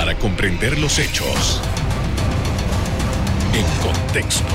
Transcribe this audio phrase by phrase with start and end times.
[0.00, 1.60] para comprender los hechos
[3.52, 4.54] en contexto.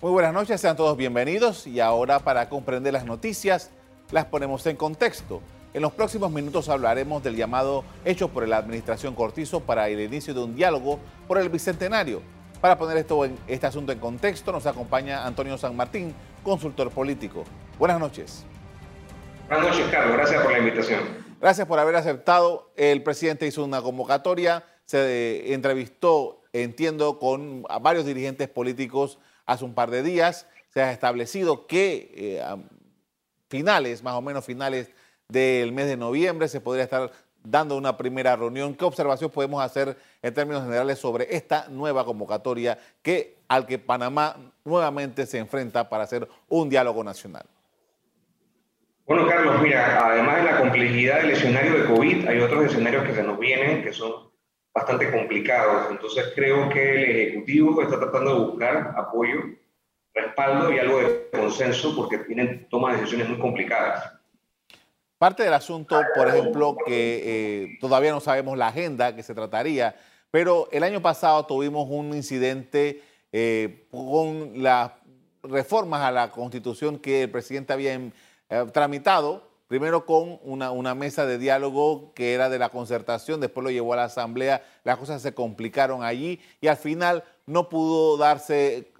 [0.00, 3.70] Muy buenas noches, sean todos bienvenidos y ahora para comprender las noticias
[4.10, 5.42] las ponemos en contexto.
[5.74, 10.32] En los próximos minutos hablaremos del llamado hecho por la administración Cortizo para el inicio
[10.32, 10.98] de un diálogo
[11.28, 12.22] por el Bicentenario.
[12.62, 17.44] Para poner esto en, este asunto en contexto nos acompaña Antonio San Martín, consultor político.
[17.78, 18.46] Buenas noches.
[19.46, 20.16] Buenas noches, Carlos.
[20.16, 21.29] Gracias por la invitación.
[21.40, 22.70] Gracias por haber aceptado.
[22.76, 29.90] El presidente hizo una convocatoria, se entrevistó, entiendo, con varios dirigentes políticos hace un par
[29.90, 30.46] de días.
[30.68, 32.44] Se ha establecido que eh,
[33.48, 34.90] finales, más o menos finales
[35.28, 37.10] del mes de noviembre se podría estar
[37.42, 38.74] dando una primera reunión.
[38.74, 44.36] ¿Qué observación podemos hacer en términos generales sobre esta nueva convocatoria que, al que Panamá
[44.62, 47.46] nuevamente se enfrenta para hacer un diálogo nacional?
[49.10, 53.12] Bueno, Carlos, mira, además de la complejidad del escenario de COVID, hay otros escenarios que
[53.12, 54.30] se nos vienen que son
[54.72, 55.90] bastante complicados.
[55.90, 59.40] Entonces creo que el Ejecutivo está tratando de buscar apoyo,
[60.14, 64.12] respaldo y algo de consenso porque tienen toma de decisiones muy complicadas.
[65.18, 69.96] Parte del asunto, por ejemplo, que eh, todavía no sabemos la agenda que se trataría,
[70.30, 74.92] pero el año pasado tuvimos un incidente eh, con las
[75.42, 77.92] reformas a la Constitución que el presidente había
[78.50, 83.70] eh, tramitado, primero con una, mesa de diálogo que era de la concertación, después lo
[83.70, 88.92] llevó a la Asamblea, las cosas se complicaron allí y al final no pudo darse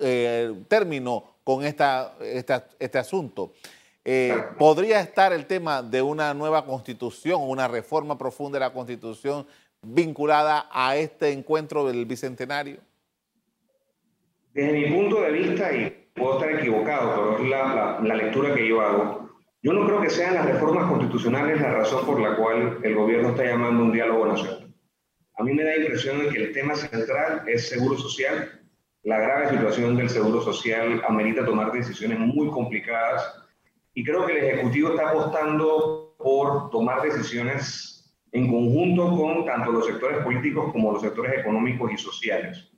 [0.69, 3.53] término con esta, este asunto.
[4.05, 9.47] Eh, ¿Podría estar el tema de una nueva constitución, una reforma profunda de la constitución
[9.83, 12.78] vinculada a este encuentro del Bicentenario?
[14.55, 18.67] Desde mi punto de vista, y puedo estar equivocado, pero es la, la lectura que
[18.67, 19.20] yo hago,
[19.62, 23.30] yo no creo que sean las reformas constitucionales la razón por la cual el gobierno
[23.30, 24.75] está llamando un diálogo nacional.
[25.36, 28.61] A mí me da impresión de que el tema central es seguro social.
[29.03, 33.34] La grave situación del seguro social amerita tomar decisiones muy complicadas
[33.94, 37.91] y creo que el Ejecutivo está apostando por tomar decisiones
[38.32, 42.70] en conjunto con tanto los sectores políticos como los sectores económicos y sociales,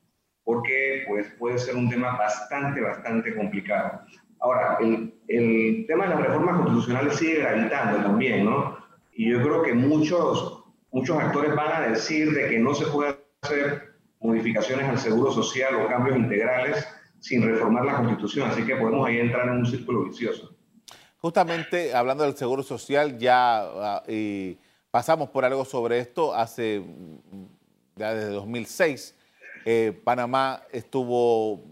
[0.44, 4.00] porque pues, puede ser un tema bastante, bastante complicado.
[4.42, 8.76] Ahora, el, tema de las reformas constitucionales sigue gravitando también, ¿no?
[9.12, 13.16] Y yo creo que muchos, muchos actores van a decir de que no se puede
[13.42, 16.86] hacer modificaciones al seguro social o cambios integrales
[17.20, 20.56] sin reformar la constitución, así que podemos ahí entrar en un círculo vicioso.
[21.19, 24.03] Justamente hablando del Seguro Social, ya ah,
[24.91, 26.82] pasamos por algo sobre esto hace,
[27.94, 29.16] ya desde 2006.
[29.64, 31.62] Eh, Panamá estuvo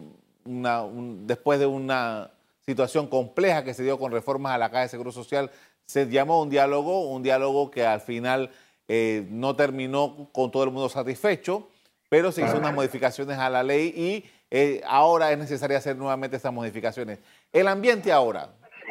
[0.45, 2.31] después de una
[2.71, 5.51] situación compleja que se dio con reformas a la Caja de Seguro Social,
[5.87, 8.51] se llamó un diálogo, un diálogo que al final
[8.87, 11.69] eh, no terminó con todo el mundo satisfecho,
[12.09, 16.37] pero se hizo unas modificaciones a la ley y eh, ahora es necesario hacer nuevamente
[16.37, 17.19] esas modificaciones.
[17.53, 18.51] El ambiente ahora,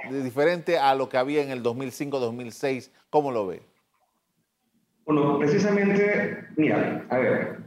[0.10, 2.92] diferente a lo que había en el 2005-2006?
[3.10, 3.62] ¿Cómo lo ve?
[5.06, 7.60] Bueno, precisamente, mira, a ver,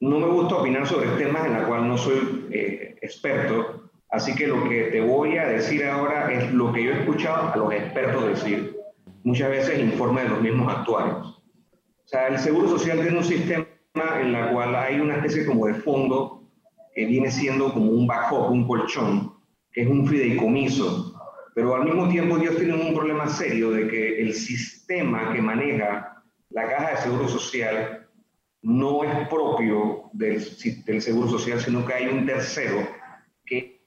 [0.00, 4.46] no me gusta opinar sobre temas en los cuales no soy eh, experto, así que
[4.46, 7.72] lo que te voy a decir ahora es lo que yo he escuchado a los
[7.72, 8.76] expertos decir,
[9.24, 11.42] muchas veces informe de los mismos actuarios.
[12.04, 13.66] O sea, el Seguro Social tiene un sistema
[14.20, 16.44] en el cual hay una especie como de fondo
[16.94, 19.34] que viene siendo como un backup, un colchón,
[19.72, 21.14] que es un fideicomiso,
[21.54, 26.22] pero al mismo tiempo ellos tienen un problema serio de que el sistema que maneja
[26.50, 28.06] la caja de seguro social
[28.62, 30.44] no es propio del,
[30.86, 32.86] del seguro social, sino que hay un tercero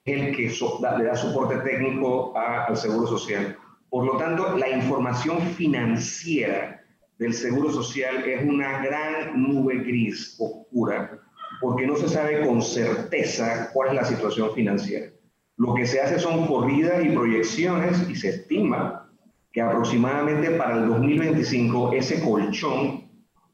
[0.06, 0.52] el que
[0.98, 3.58] le da soporte técnico al seguro social.
[3.90, 6.82] Por lo tanto, la información financiera
[7.18, 11.20] del seguro social es una gran nube gris, oscura,
[11.60, 15.12] porque no se sabe con certeza cuál es la situación financiera.
[15.58, 19.12] Lo que se hace son corridas y proyecciones y se estima
[19.52, 23.12] que aproximadamente para el 2025 ese colchón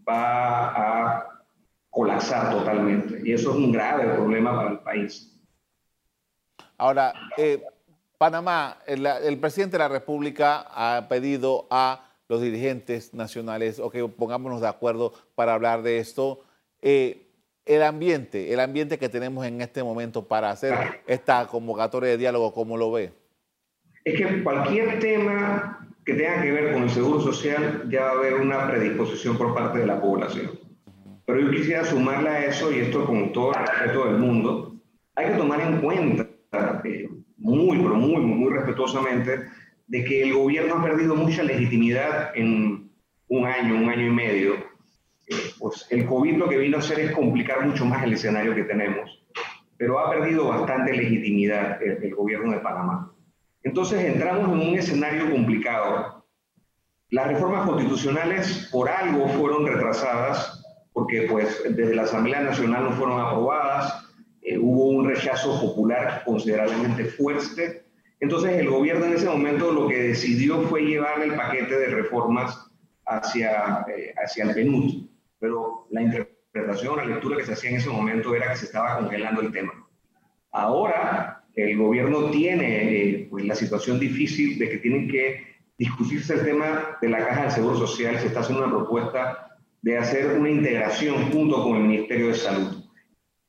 [0.07, 1.27] va a
[1.89, 3.19] colapsar totalmente.
[3.25, 5.36] Y eso es un grave problema para el país.
[6.77, 7.63] Ahora, eh,
[8.17, 14.61] Panamá, el, presidente de la República ha pedido a los dirigentes nacionales, o que pongámonos
[14.61, 16.41] de acuerdo para hablar de esto.
[16.81, 17.27] Eh,
[17.65, 22.53] el ambiente, el ambiente que tenemos en este momento para hacer esta convocatoria de diálogo,
[22.53, 23.11] ¿cómo lo ve?
[24.03, 28.13] Es que cualquier tema que tenga que ver con el seguro social ya va a
[28.13, 30.51] haber una predisposición por parte de la población.
[31.25, 34.75] Pero yo quisiera sumarle a eso, y esto con todo el respeto del mundo,
[35.15, 39.45] hay que tomar en cuenta, eh, muy, pero muy, muy respetuosamente,
[39.87, 42.89] de que el gobierno ha perdido mucha legitimidad en
[43.29, 44.53] un año, un año y medio,
[45.27, 48.55] eh, pues el COVID lo que vino a hacer es complicar mucho más el escenario
[48.55, 49.25] que tenemos,
[49.77, 53.11] pero ha perdido bastante legitimidad el, el gobierno de Panamá.
[53.63, 56.25] Entonces entramos en un escenario complicado.
[57.09, 63.19] Las reformas constitucionales por algo fueron retrasadas, porque pues desde la Asamblea Nacional no fueron
[63.19, 64.06] aprobadas,
[64.47, 67.83] eh, hubo un rechazo popular considerablemente fuerte.
[68.21, 72.71] Entonces el gobierno en ese momento lo que decidió fue llevar el paquete de reformas
[73.05, 75.05] hacia, eh, hacia el PNUD,
[75.39, 78.99] pero la interpretación, la lectura que se hacía en ese momento era que se estaba
[78.99, 79.85] congelando el tema.
[80.53, 86.45] Ahora el gobierno tiene eh, pues, la situación difícil de que tienen que discutirse el
[86.45, 90.49] tema de la caja del Seguro Social, se está haciendo una propuesta de hacer una
[90.49, 92.86] integración junto con el Ministerio de Salud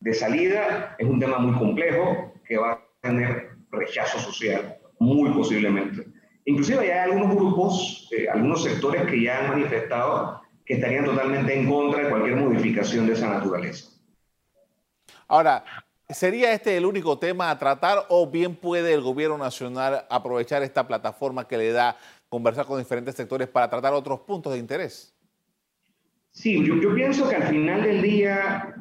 [0.00, 6.06] de salida es un tema muy complejo que va a tener rechazo social, muy posiblemente.
[6.44, 11.68] Inclusive hay algunos grupos, eh, algunos sectores que ya han manifestado que estarían totalmente en
[11.68, 13.90] contra de cualquier modificación de esa naturaleza.
[15.26, 15.64] Ahora,
[16.08, 20.86] ¿sería este el único tema a tratar o bien puede el gobierno nacional aprovechar esta
[20.86, 21.96] plataforma que le da
[22.28, 25.14] conversar con diferentes sectores para tratar otros puntos de interés?
[26.30, 28.74] Sí, yo, yo pienso que al final del día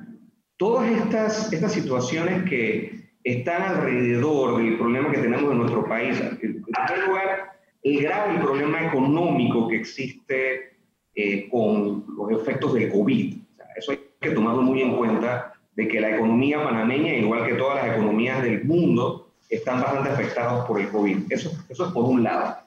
[0.57, 6.37] Todas estas, estas situaciones que están alrededor del problema que tenemos en nuestro país, en
[6.37, 7.51] primer lugar,
[7.83, 10.77] el grave problema económico que existe
[11.15, 13.37] eh, con los efectos del COVID.
[13.75, 17.85] eso hay que tomarlo muy en cuenta, de que la economía panameña, igual que todas
[17.85, 21.31] las economías del mundo, están bastante afectadas por el COVID.
[21.31, 22.57] Eso, eso es por un lado.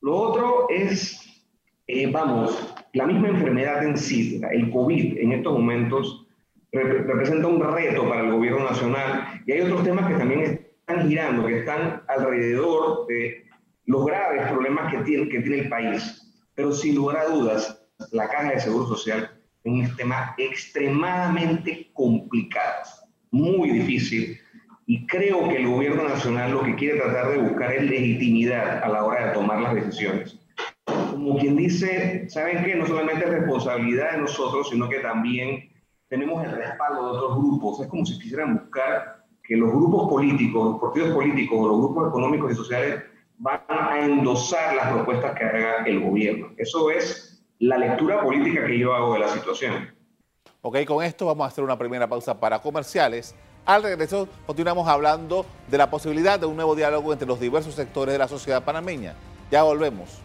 [0.00, 1.20] Lo otro es,
[1.86, 6.19] eh, vamos, la misma enfermedad en sí, el COVID en estos momentos
[6.72, 11.46] representa un reto para el gobierno nacional y hay otros temas que también están girando,
[11.46, 13.44] que están alrededor de
[13.86, 16.32] los graves problemas que tiene, que tiene el país.
[16.54, 17.82] Pero sin lugar a dudas,
[18.12, 19.30] la caja de seguro social
[19.64, 22.84] es un tema extremadamente complicado,
[23.30, 24.38] muy difícil,
[24.86, 28.88] y creo que el gobierno nacional lo que quiere tratar de buscar es legitimidad a
[28.88, 30.38] la hora de tomar las decisiones.
[30.84, 32.74] Como quien dice, ¿saben qué?
[32.74, 35.69] No solamente es responsabilidad de nosotros, sino que también
[36.10, 37.80] tenemos el respaldo de otros grupos.
[37.80, 42.08] Es como si quisieran buscar que los grupos políticos, los partidos políticos o los grupos
[42.08, 43.04] económicos y sociales
[43.38, 46.48] van a endosar las propuestas que haga el gobierno.
[46.58, 49.94] Eso es la lectura política que yo hago de la situación.
[50.62, 53.34] Ok, con esto vamos a hacer una primera pausa para comerciales.
[53.64, 58.12] Al regreso continuamos hablando de la posibilidad de un nuevo diálogo entre los diversos sectores
[58.12, 59.14] de la sociedad panameña.
[59.50, 60.20] Ya volvemos.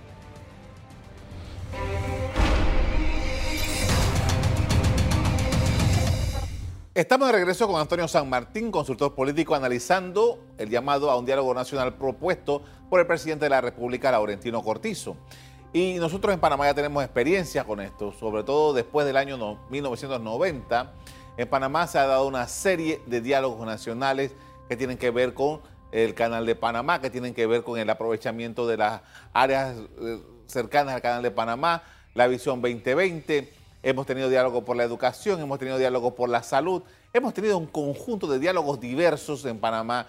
[6.95, 11.53] Estamos de regreso con Antonio San Martín, consultor político, analizando el llamado a un diálogo
[11.53, 15.17] nacional propuesto por el presidente de la República, Laurentino Cortizo.
[15.73, 20.93] Y nosotros en Panamá ya tenemos experiencia con esto, sobre todo después del año 1990.
[21.35, 24.31] En Panamá se ha dado una serie de diálogos nacionales
[24.69, 25.59] que tienen que ver con
[25.91, 29.01] el canal de Panamá, que tienen que ver con el aprovechamiento de las
[29.33, 31.83] áreas eh, cercanas al canal de Panamá,
[32.13, 33.51] la visión 2020
[33.85, 36.81] hemos tenido diálogo por la educación, hemos tenido diálogo por la salud,
[37.13, 40.07] hemos tenido un conjunto de diálogos diversos en Panamá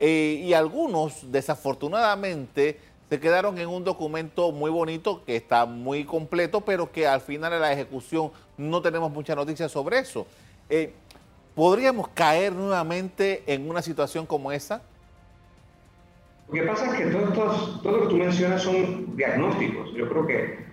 [0.00, 6.62] eh, y algunos desafortunadamente se quedaron en un documento muy bonito que está muy completo,
[6.62, 10.26] pero que al final de la ejecución no tenemos mucha noticia sobre eso.
[10.68, 10.92] Eh,
[11.54, 14.82] ¿Podríamos caer nuevamente en una situación como esa?
[16.48, 19.92] Lo que pasa es que todo, todo lo que tú mencionas son diagnósticos.
[19.94, 20.71] Yo creo que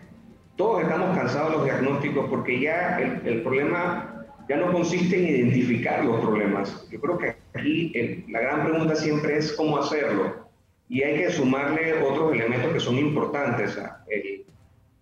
[0.60, 6.04] todos estamos cansados de los diagnósticos porque ya el, problema ya no consiste en identificar
[6.04, 6.86] los problemas.
[6.92, 7.94] Yo creo que aquí
[8.28, 10.50] la gran pregunta siempre es cómo hacerlo.
[10.90, 13.80] Y hay que sumarle otros elementos que son importantes.
[14.10, 14.44] El,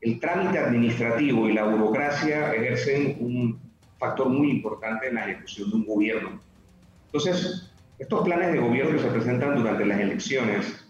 [0.02, 3.60] el trámite administrativo y la burocracia ejercen un
[3.98, 6.40] factor muy importante en la ejecución de un gobierno.
[7.08, 10.87] Entonces, estos planes de gobierno que se presentan durante las elecciones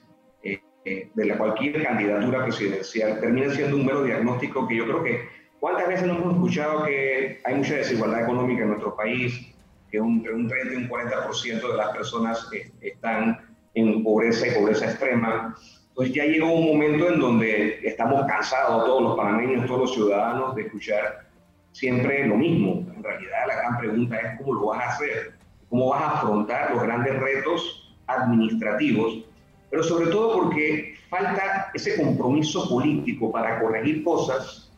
[1.14, 5.22] de la cualquier candidatura presidencial termina siendo un mero diagnóstico que yo creo que
[5.60, 9.54] cuántas veces hemos escuchado que hay mucha desigualdad económica en nuestro país,
[9.92, 12.50] que entre un 30 y un 40% de las personas
[12.82, 13.40] están
[13.74, 15.56] en pobreza y pobreza extrema.
[15.90, 20.56] Entonces ya llegó un momento en donde estamos cansados todos los panameños, todos los ciudadanos
[20.56, 21.28] de escuchar
[21.72, 22.86] siempre lo mismo.
[22.96, 25.34] En realidad la gran pregunta es cómo lo vas a hacer,
[25.70, 29.26] cómo vas a afrontar los grandes retos administrativos
[29.70, 34.72] pero sobre todo porque falta ese compromiso político para corregir cosas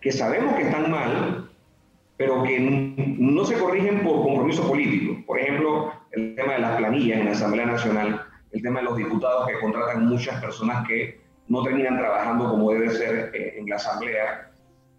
[0.00, 1.50] que sabemos que están mal,
[2.16, 2.60] pero que
[3.18, 5.24] no se corrigen por compromiso político.
[5.26, 8.96] Por ejemplo, el tema de las planillas en la Asamblea Nacional, el tema de los
[8.96, 13.76] diputados que contratan muchas personas que no terminan trabajando como debe ser eh, en la
[13.76, 14.50] Asamblea.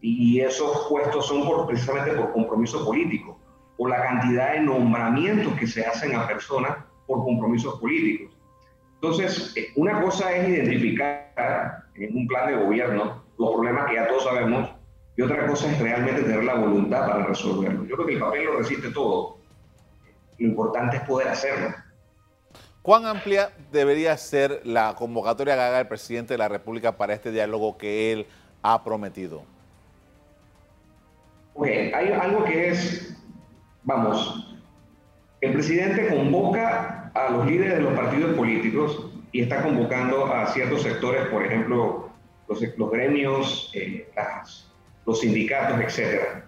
[0.01, 3.39] Y esos puestos son por, precisamente por compromiso político,
[3.77, 8.35] por la cantidad de nombramientos que se hacen a personas por compromisos políticos.
[9.01, 14.07] Entonces, eh, una cosa es identificar en un plan de gobierno los problemas que ya
[14.07, 14.69] todos sabemos
[15.17, 17.83] y otra cosa es realmente tener la voluntad para resolverlo.
[17.85, 19.37] Yo creo que el papel lo resiste todo.
[20.37, 21.73] Lo importante es poder hacerlo.
[22.83, 27.31] ¿Cuán amplia debería ser la convocatoria que haga el presidente de la República para este
[27.31, 28.27] diálogo que él
[28.61, 29.43] ha prometido?
[31.55, 31.91] Okay.
[31.91, 33.17] hay algo que es,
[33.83, 34.55] vamos,
[35.41, 40.81] el presidente convoca a los líderes de los partidos políticos y está convocando a ciertos
[40.81, 42.09] sectores, por ejemplo,
[42.47, 44.09] los, gremios, eh,
[45.05, 46.43] los sindicatos, etc.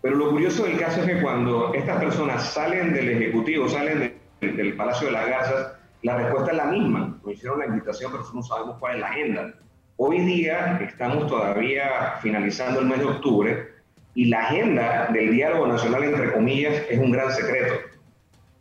[0.00, 4.22] Pero lo curioso del caso es que cuando estas personas salen del Ejecutivo, salen de
[4.46, 7.18] del Palacio de las Garzas, la respuesta es la misma.
[7.24, 9.54] Nos hicieron la invitación, pero no sabemos cuál es la agenda.
[9.96, 13.68] Hoy día estamos todavía finalizando el mes de octubre
[14.14, 17.74] y la agenda del diálogo nacional, entre comillas, es un gran secreto.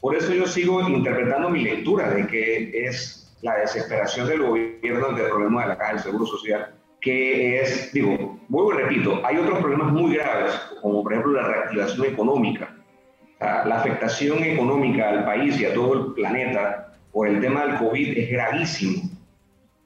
[0.01, 5.21] Por eso yo sigo interpretando mi lectura de que es la desesperación del gobierno ante
[5.21, 9.37] el problema de la Caja del Seguro Social, que es, digo, vuelvo y repito, hay
[9.37, 12.75] otros problemas muy graves, como por ejemplo la reactivación económica,
[13.39, 18.17] la afectación económica al país y a todo el planeta por el tema del COVID
[18.17, 19.09] es gravísimo.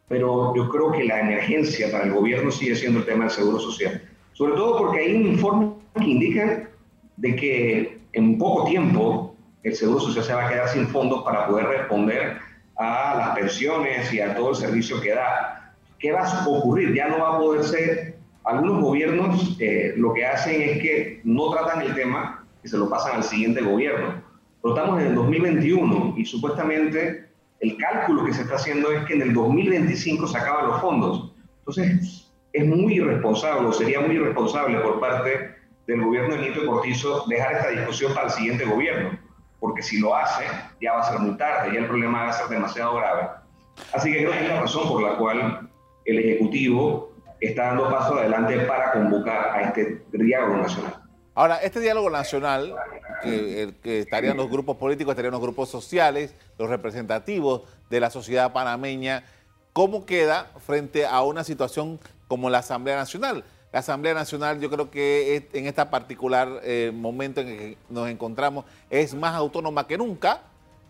[0.08, 3.60] Pero yo creo que la emergencia para el gobierno sigue siendo el tema del seguro
[3.60, 4.02] social.
[4.34, 6.70] Sobre todo porque hay un informe que indica
[7.18, 9.25] de que en poco tiempo
[9.66, 12.38] el seguro social se va a quedar sin fondos para poder responder
[12.78, 15.74] a las pensiones y a todo el servicio que da.
[15.98, 16.94] ¿Qué va a ocurrir?
[16.94, 18.16] Ya no va a poder ser.
[18.44, 22.88] Algunos gobiernos eh, lo que hacen es que no tratan el tema y se lo
[22.88, 24.22] pasan al siguiente gobierno.
[24.62, 27.28] Pero estamos en el 2021 y supuestamente
[27.60, 31.34] el cálculo que se está haciendo es que en el 2025 se acaban los fondos.
[31.60, 35.56] Entonces, es muy irresponsable, o sería muy irresponsable por parte
[35.88, 39.25] del gobierno de Nito Cortizo dejar esta discusión para el siguiente gobierno,
[39.60, 40.44] porque si lo hace,
[40.82, 43.30] ya va a ser muy tarde, ya el problema va a ser demasiado grave.
[43.94, 45.70] Así que creo que es la razón por la cual
[46.06, 50.94] el Ejecutivo está dando paso adelante para convocar a este diálogo nacional.
[51.34, 52.76] Ahora, este diálogo nacional,
[53.22, 59.26] que, estarían los grupos políticos, estarían los grupos sociales, los representativos de la sociedad panameña,
[59.74, 63.44] ¿cómo queda frente a una situación como la Asamblea Nacional?
[63.76, 68.64] La Asamblea Nacional yo creo que en este particular eh, momento en que nos encontramos
[68.90, 70.44] es más autónoma que nunca,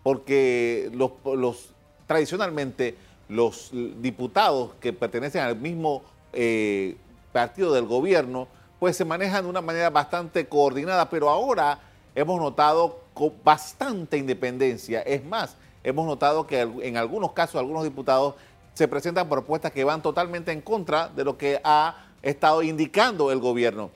[0.04, 1.74] porque los,
[2.06, 2.96] tradicionalmente
[3.28, 3.72] los
[4.04, 6.96] diputados que pertenecen al mismo eh,
[7.34, 11.80] partido del gobierno pues se manejan de una manera bastante coordinada, pero ahora
[12.14, 13.00] hemos notado
[13.44, 15.02] bastante independencia.
[15.02, 18.36] Es más, hemos notado que en algunos casos algunos diputados
[18.76, 23.40] se presentan propuestas que van totalmente en contra de lo que ha estado indicando el
[23.40, 23.92] gobierno.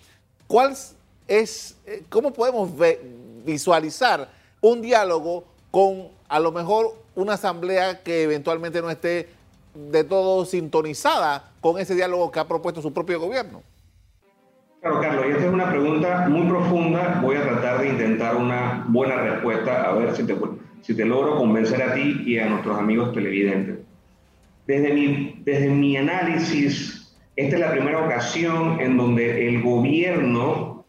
[0.48, 0.76] ¿Cuál
[1.28, 2.70] es, eh, cómo podemos
[3.46, 4.30] visualizar
[4.62, 9.30] un diálogo con a lo mejor una asamblea que eventualmente no esté
[9.74, 13.62] de todo sintonizada con ese diálogo que ha propuesto su propio gobierno?
[14.82, 17.20] Claro, Carlos, y esta es una pregunta muy profunda.
[17.22, 20.38] Voy a tratar de intentar una buena respuesta, a ver si te,
[20.82, 23.80] si te logro convencer a ti y a nuestros amigos televidentes.
[24.66, 26.99] Desde mi, desde mi análisis,
[27.40, 30.84] esta es la primera ocasión en donde el gobierno,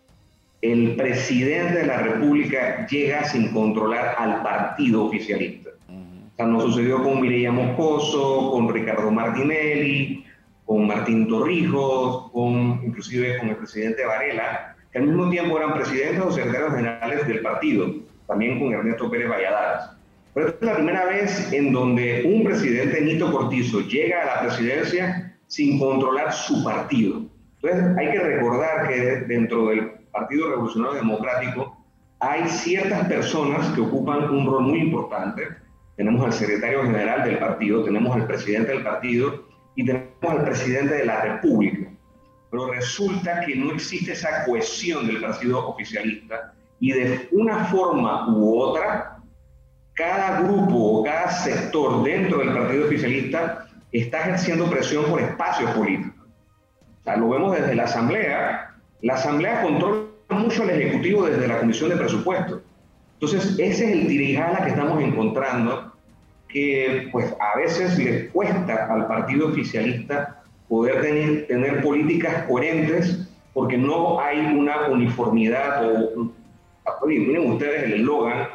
[0.60, 5.70] el presidente de la República, llega sin controlar al partido oficialista.
[5.88, 10.24] O sea, nos sucedió con Mireya Moscoso, con Ricardo Martinelli,
[10.64, 16.20] con Martín Torrijos, con, inclusive con el presidente Varela, que al mismo tiempo eran presidentes
[16.20, 17.94] o secretarios generales del partido,
[18.26, 19.90] también con Ernesto Pérez Valladares.
[20.34, 24.40] Pero esta es la primera vez en donde un presidente, Nito Cortizo, llega a la
[24.42, 27.22] presidencia sin controlar su partido.
[27.60, 31.76] Entonces hay que recordar que dentro del Partido Revolucionario Democrático
[32.20, 35.48] hay ciertas personas que ocupan un rol muy importante.
[35.96, 40.94] Tenemos al secretario general del partido, tenemos al presidente del partido y tenemos al presidente
[40.94, 41.90] de la República.
[42.52, 48.56] Pero resulta que no existe esa cohesión del partido oficialista y de una forma u
[48.56, 49.18] otra,
[49.94, 56.14] cada grupo o cada sector dentro del partido oficialista está ejerciendo presión por espacios políticos.
[57.00, 58.74] O sea, lo vemos desde la Asamblea.
[59.02, 62.60] La Asamblea controla mucho al Ejecutivo desde la Comisión de Presupuestos.
[63.14, 65.92] Entonces, ese es el dirijala que estamos encontrando
[66.48, 73.76] que pues a veces le cuesta al partido oficialista poder tener, tener políticas coherentes porque
[73.76, 76.32] no hay una uniformidad o,
[77.06, 78.48] miren ustedes el eslogan,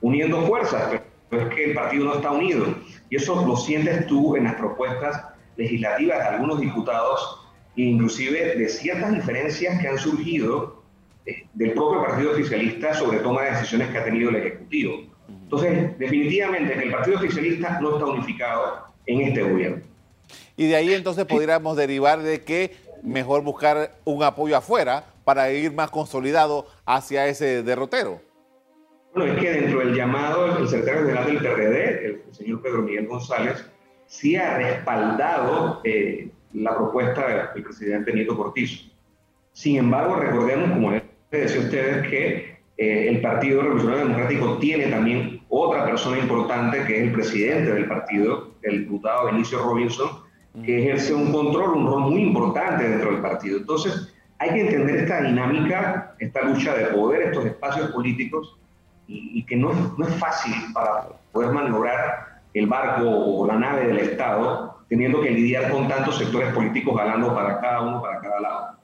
[0.00, 2.66] uniendo fuerzas, pero es que el partido no está unido.
[3.12, 5.22] Y eso lo sientes tú en las propuestas
[5.58, 10.82] legislativas de algunos diputados, inclusive de ciertas diferencias que han surgido
[11.26, 15.02] eh, del propio Partido Oficialista sobre toma de decisiones que ha tenido el Ejecutivo.
[15.28, 19.82] Entonces, definitivamente que el Partido Oficialista no está unificado en este gobierno.
[20.56, 25.70] Y de ahí entonces podríamos derivar de que mejor buscar un apoyo afuera para ir
[25.74, 28.22] más consolidado hacia ese derrotero.
[29.14, 31.91] Bueno, es que dentro del llamado, el secretario general del PRD,
[32.26, 33.64] el señor Pedro Miguel González,
[34.06, 38.90] sí ha respaldado eh, la propuesta del presidente Nieto Cortizo.
[39.52, 44.86] Sin embargo, recordemos, como les decía a ustedes, que eh, el Partido Revolucionario Democrático tiene
[44.86, 50.08] también otra persona importante, que es el presidente del partido, el diputado Benicio Robinson,
[50.64, 53.58] que ejerce un control, un rol muy importante dentro del partido.
[53.58, 58.58] Entonces, hay que entender esta dinámica, esta lucha de poder, estos espacios políticos,
[59.12, 63.98] y, que no, no, es fácil para poder maniobrar el barco o la nave del
[63.98, 68.76] Estado, teniendo que lidiar con tantos sectores políticos ganando para cada uno, para cada lado.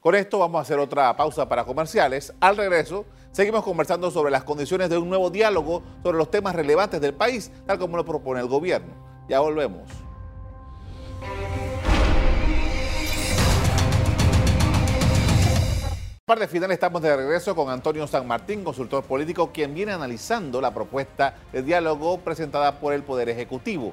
[0.00, 2.32] Con esto vamos a hacer otra pausa para comerciales.
[2.40, 7.00] Al regreso, seguimos conversando sobre las condiciones de un nuevo diálogo sobre los temas relevantes
[7.00, 8.94] del país, tal como lo propone el gobierno.
[9.28, 10.09] Ya volvemos.
[16.30, 20.72] Parte final estamos de regreso con Antonio San Martín, consultor político, quien viene analizando la
[20.72, 23.92] propuesta de diálogo presentada por el Poder Ejecutivo.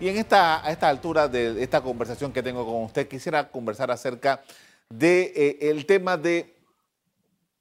[0.00, 3.92] Y en esta, a esta altura de esta conversación que tengo con usted, quisiera conversar
[3.92, 4.42] acerca
[4.88, 6.52] del de, eh, tema de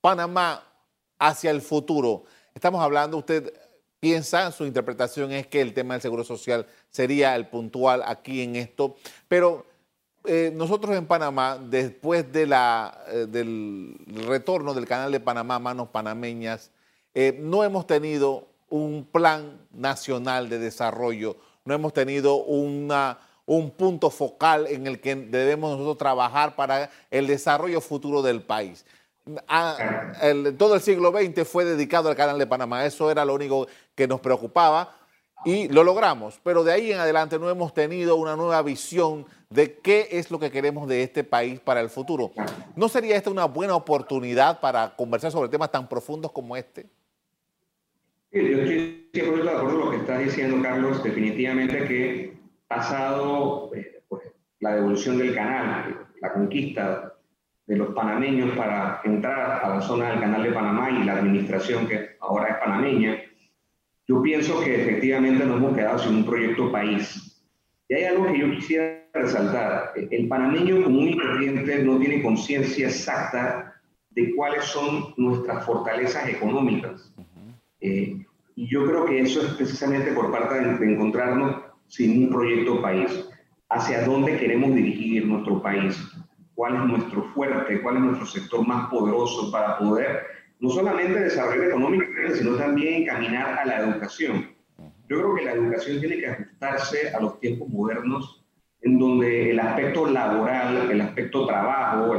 [0.01, 0.63] Panamá
[1.19, 2.23] hacia el futuro.
[2.55, 3.53] Estamos hablando, usted
[3.99, 8.55] piensa, su interpretación es que el tema del seguro social sería el puntual aquí en
[8.55, 8.95] esto,
[9.27, 9.67] pero
[10.27, 15.87] eh, nosotros en Panamá, después de la, eh, del retorno del canal de Panamá, Manos
[15.87, 16.69] Panameñas,
[17.13, 24.09] eh, no hemos tenido un plan nacional de desarrollo, no hemos tenido una, un punto
[24.09, 28.85] focal en el que debemos nosotros trabajar para el desarrollo futuro del país.
[30.57, 34.07] todo el siglo XX fue dedicado al canal de Panamá, eso era lo único que
[34.07, 34.93] nos preocupaba
[35.45, 39.77] y lo logramos, pero de ahí en adelante no hemos tenido una nueva visión de
[39.77, 42.31] qué es lo que queremos de este país para el futuro.
[42.75, 46.87] ¿No sería esta una buena oportunidad para conversar sobre temas tan profundos como este?
[48.31, 51.03] Yo estoy de acuerdo con lo que está diciendo, Carlos.
[51.03, 54.23] Definitivamente que pasado eh, pues,
[54.59, 57.13] la devolución del canal, la conquista
[57.65, 61.87] de los panameños para entrar a la zona del canal de Panamá y la administración
[61.87, 63.21] que ahora es panameña,
[64.07, 67.43] yo pienso que efectivamente nos hemos quedado sin un proyecto país.
[67.89, 69.91] Y hay algo que yo quisiera resaltar.
[69.95, 73.75] El panameño común y corriente no tiene conciencia exacta
[74.11, 77.13] de cuáles son nuestras fortalezas económicas.
[77.81, 82.81] Eh, y yo creo que eso es precisamente por parte de, encontrarnos sin un proyecto
[82.81, 83.29] país.
[83.69, 85.97] Hacia dónde queremos dirigir nuestro país,
[86.55, 91.69] cuál es nuestro fuerte, cuál es nuestro sector más poderoso para poder no solamente desarrollar
[91.69, 94.49] económico, sino también caminar a la educación.
[95.09, 98.43] Yo creo que la educación tiene que ajustarse a los tiempos modernos,
[98.81, 102.13] en donde el aspecto laboral, el aspecto trabajo,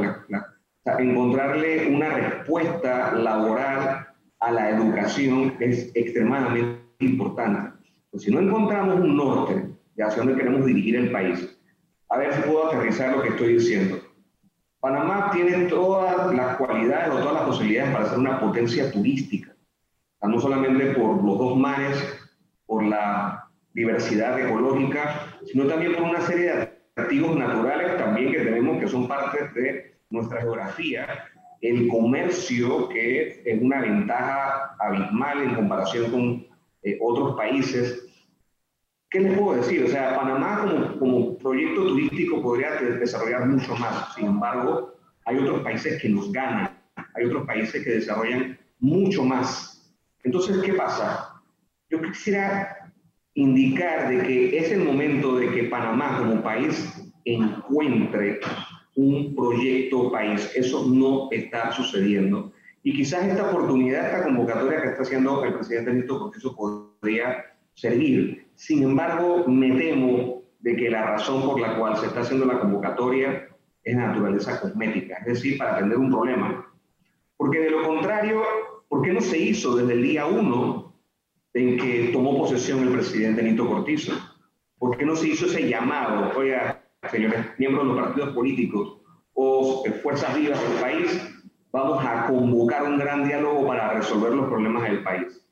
[0.97, 4.07] encontrarle una respuesta laboral
[4.39, 7.77] a la educación es extremadamente importante.
[8.09, 11.57] Pues si no encontramos un norte de hacia dónde queremos dirigir el país,
[12.09, 14.01] a ver si puedo aterrizar lo que estoy diciendo.
[14.79, 19.53] Panamá tiene todas las cualidades o todas las posibilidades para ser una potencia turística,
[20.21, 21.97] no solamente por los dos mares,
[22.65, 26.61] por la diversidad ecológica, sino también por una serie de
[26.93, 31.25] atractivos naturales también que tenemos que son parte de nuestra geografía,
[31.61, 36.47] el comercio que es una ventaja abismal en comparación con
[36.83, 38.08] eh, otros países,
[39.09, 39.83] ¿Qué les puedo decir?
[39.83, 44.13] O sea, Panamá como, como proyecto turístico podría desarrollar mucho más.
[44.13, 44.93] Sin embargo,
[45.25, 46.77] hay otros países que nos ganan,
[47.15, 49.95] hay otros países que desarrollan mucho más.
[50.23, 51.41] Entonces, ¿qué pasa?
[51.89, 52.93] Yo quisiera
[53.33, 56.93] indicar de que es el momento de que Panamá como país
[57.25, 58.39] encuentre
[58.95, 60.51] un proyecto país.
[60.55, 62.51] Eso no está sucediendo.
[62.83, 68.48] Y quizás esta oportunidad, esta convocatoria que está haciendo el presidente Nito, eso podría servir.
[68.59, 72.59] Sin embargo, me temo de que la razón por la cual se está haciendo la
[72.59, 73.47] convocatoria
[73.81, 76.69] es naturaleza cosmética, es decir, para atender un problema.
[77.37, 78.43] Porque de lo contrario,
[78.89, 80.93] ¿por qué no se hizo desde el día uno
[81.53, 84.11] en que tomó posesión el presidente Nito Cortizo?
[84.77, 86.37] ¿Por qué no se hizo ese llamado?
[86.37, 88.99] Oiga, señores miembros de los partidos políticos
[89.35, 91.33] o fuerzas vivas del país,
[91.71, 95.47] vamos a convocar un gran diálogo para resolver los problemas del país.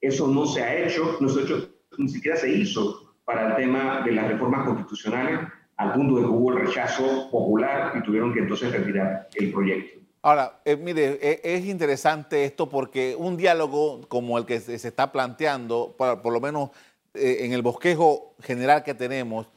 [0.00, 3.56] Eso no se ha hecho, no se ha hecho, ni siquiera se hizo para el
[3.56, 5.40] tema de las reformas constitucionales,
[5.76, 10.00] al punto de que hubo el rechazo popular y tuvieron que entonces retirar el proyecto.
[10.22, 15.12] Ahora, eh, mire, e, es interesante esto porque un diálogo como el que se, está
[15.12, 16.70] planteando, por, lo menos
[17.12, 19.48] eh, en el bosquejo general que tenemos,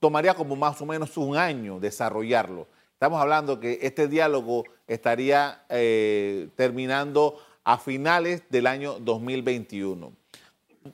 [0.00, 2.66] tomaría como más o menos un año desarrollarlo.
[2.94, 10.12] Estamos hablando que este diálogo estaría eh, terminando a finales del año 2021.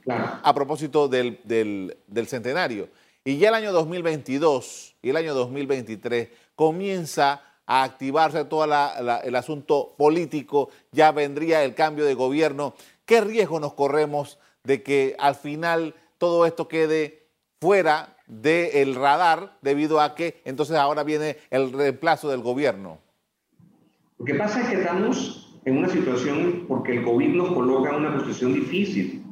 [0.08, 2.88] A propósito del, del centenario.
[3.24, 9.94] Y ya el año 2022 y el año 2023 comienza a activarse todo el asunto
[9.98, 12.74] político, ya vendría el cambio de gobierno.
[13.04, 17.26] ¿Qué riesgo nos corremos de que al final todo esto quede
[17.60, 22.98] fuera del radar debido a que entonces ahora viene el reemplazo del gobierno?
[24.18, 27.96] Lo que pasa es que estamos en una situación porque el COVID nos coloca en
[27.96, 29.25] una posición difícil.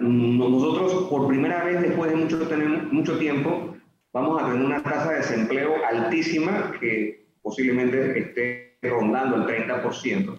[0.00, 2.38] Nosotros por primera vez después de mucho,
[2.90, 3.76] mucho tiempo
[4.12, 10.38] vamos a tener una tasa de desempleo altísima que posiblemente esté rondando el 30%,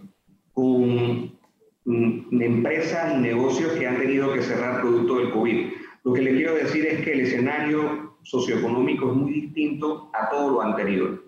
[0.53, 1.37] con
[1.85, 5.67] mm, empresas y negocios que han tenido que cerrar producto del COVID.
[6.03, 10.51] Lo que le quiero decir es que el escenario socioeconómico es muy distinto a todo
[10.51, 11.23] lo anterior.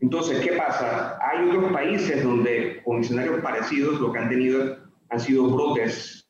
[0.00, 1.18] Entonces, ¿qué pasa?
[1.20, 4.76] Hay otros países donde con escenarios parecidos lo que han tenido
[5.10, 6.27] han sido brotes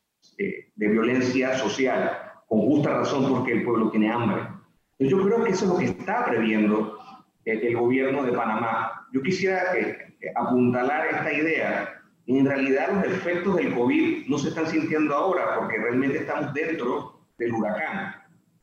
[0.78, 4.58] de violencia social, con justa razón porque el pueblo tiene hambre
[4.98, 6.98] yo creo que eso es lo que está previendo
[7.44, 9.06] el, gobierno de Panamá.
[9.12, 12.02] Yo quisiera eh, eh, apuntalar esta idea.
[12.26, 17.20] En realidad los efectos del COVID no se están sintiendo ahora porque realmente estamos dentro
[17.38, 18.16] del huracán.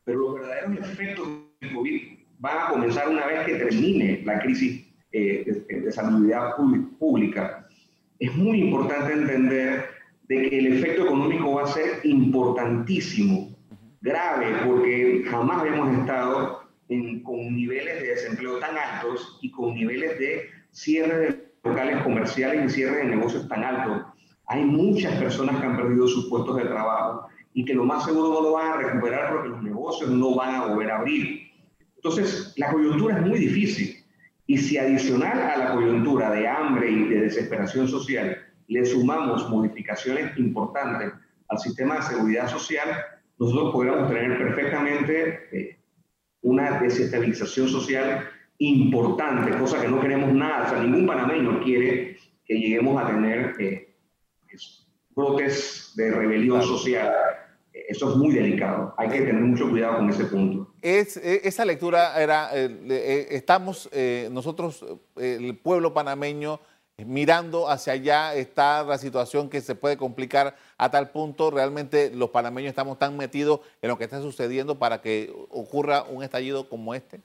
[0.04, 1.26] Pero los verdaderos efectos
[1.60, 2.02] del COVID
[2.38, 6.54] van a comenzar una vez que termine la crisis eh, de, de salubridad
[6.98, 7.66] pública.
[8.18, 9.86] Es muy importante entender
[10.28, 13.56] de que el efecto económico va a ser importantísimo
[14.00, 16.62] grave porque jamás habíamos estado
[17.24, 22.74] con niveles de desempleo tan altos y con niveles de cierre de locales comerciales y
[22.74, 24.02] cierre de negocios tan altos.
[24.46, 28.28] Hay muchas personas que han perdido sus puestos de trabajo y que lo más seguro
[28.28, 31.50] no lo van a recuperar porque los negocios no van a volver a abrir.
[31.96, 34.04] Entonces, la coyuntura es muy difícil.
[34.46, 40.36] Y si adicional a la coyuntura de hambre y de desesperación social le sumamos modificaciones
[40.38, 41.12] importantes
[41.48, 42.88] al sistema de seguridad social,
[43.38, 45.78] nosotros podríamos tener perfectamente eh,
[46.42, 52.54] una desestabilización social importante, cosa que no queremos nada, o sea, ningún panameño quiere que
[52.54, 53.94] lleguemos a tener eh,
[55.10, 57.12] brotes de rebelión social.
[57.72, 60.74] Eso es muy delicado, hay que tener mucho cuidado con ese punto.
[60.80, 63.90] Es, e, esa lectura era, eh, estamos
[64.30, 64.84] nosotros,
[65.16, 66.58] el pueblo panameño,
[67.04, 72.30] mirando hacia allá está la situación que se puede complicar a tal punto, realmente los
[72.30, 76.94] panameños estamos tan metidos en lo que está sucediendo para que ocurra un estallido como
[76.94, 77.20] este?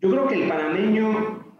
[0.00, 1.54] Yo creo que el panameño,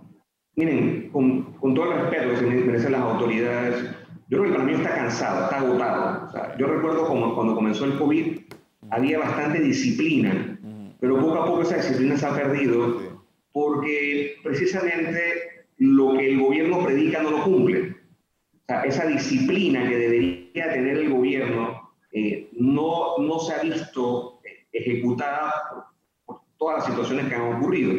[0.56, 3.84] miren, con, todo el respeto que se merecen las autoridades,
[4.28, 6.56] yo creo que el panameño está cansado, está agotado.
[6.58, 8.40] yo recuerdo como cuando comenzó el COVID,
[8.90, 10.58] había bastante disciplina,
[10.98, 13.22] pero poco a poco esa disciplina se ha perdido
[13.52, 17.96] porque precisamente lo que el gobierno predica no lo cumple.
[18.84, 24.40] Esa disciplina que debería tener el gobierno eh, no, no se ha visto
[24.72, 25.52] ejecutada
[26.24, 27.92] por, todas las situaciones que han ocurrido.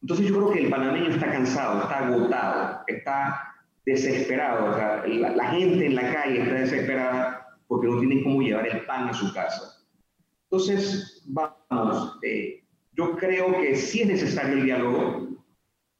[0.00, 3.54] Entonces yo creo que el panameño está cansado, está agotado, está
[3.84, 4.72] desesperado.
[4.72, 8.86] O sea, la, gente en la calle está desesperada porque no tienen cómo llevar el
[8.86, 9.84] pan a su casa.
[10.44, 15.35] Entonces, vamos, eh, yo creo que sí es necesario el diálogo,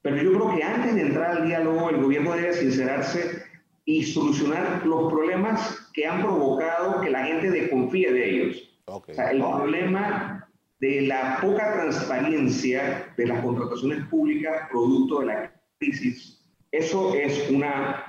[0.09, 3.43] pero yo creo que antes de entrar al diálogo, el gobierno debe sincerarse
[3.83, 8.79] y solucionar los problemas que han provocado que la gente desconfíe de ellos.
[8.85, 10.47] O sea, el problema
[10.79, 16.41] de la poca transparencia de las contrataciones públicas producto de la crisis,
[16.71, 18.05] eso es una,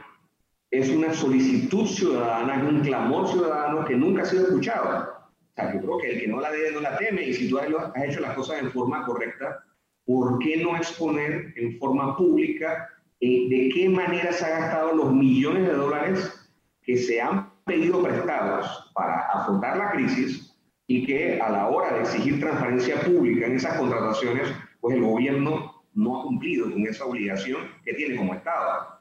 [0.71, 5.17] es una solicitud ciudadana, es un clamor ciudadano que nunca ha sido escuchado.
[5.51, 7.51] O sea, yo creo que el que no la debe no la teme y si
[7.51, 7.67] tú has
[8.05, 9.65] hecho las cosas en forma correcta,
[10.09, 12.89] ¿por qué no exponer en forma pública
[13.21, 16.49] eh, de qué manera se han gastado los millones de dólares
[16.83, 22.01] que se han pedido prestados para afrontar la crisis y que a la hora de
[22.01, 24.49] exigir transparencia pública en esas contrataciones,
[24.81, 28.99] pues el gobierno no ha cumplido con esa obligación que tiene como Estado?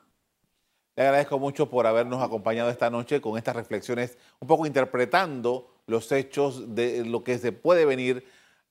[0.98, 6.12] Le agradezco mucho por habernos acompañado esta noche con estas reflexiones, un poco interpretando los
[6.12, 8.26] hechos de lo que se puede venir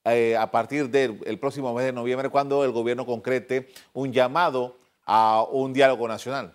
[0.07, 5.43] eh, a partir del próximo mes de noviembre, cuando el gobierno concrete un llamado a
[5.51, 6.55] un diálogo nacional.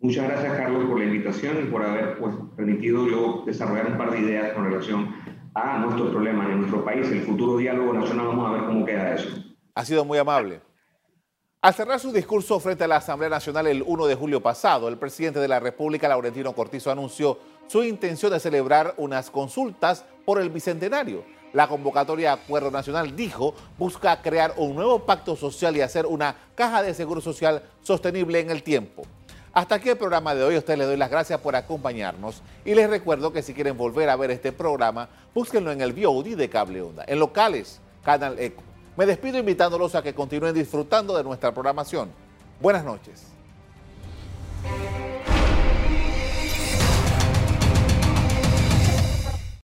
[0.00, 4.10] Muchas gracias, Carlos, por la invitación y por haber pues, permitido yo desarrollar un par
[4.10, 5.14] de ideas con relación
[5.54, 8.28] a nuestros problemas en nuestro país, el futuro diálogo nacional.
[8.28, 9.28] Vamos a ver cómo queda eso.
[9.74, 10.60] Ha sido muy amable.
[11.62, 14.98] Al cerrar su discurso frente a la Asamblea Nacional el 1 de julio pasado, el
[14.98, 20.50] presidente de la República, Laurentino Cortizo, anunció su intención de celebrar unas consultas por el
[20.50, 21.24] Bicentenario.
[21.52, 26.82] La convocatoria Acuerdo Nacional, dijo, busca crear un nuevo pacto social y hacer una caja
[26.82, 29.04] de seguro social sostenible en el tiempo.
[29.56, 30.54] Hasta aquí el programa de hoy.
[30.54, 34.10] A ustedes les doy las gracias por acompañarnos y les recuerdo que si quieren volver
[34.10, 38.62] a ver este programa, búsquenlo en el VOD de Cable Onda, en locales, Canal Eco.
[38.98, 42.10] Me despido invitándolos a que continúen disfrutando de nuestra programación.
[42.60, 43.28] Buenas noches.